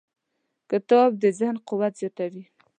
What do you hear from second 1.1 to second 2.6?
د ذهن قوت زیاتوي.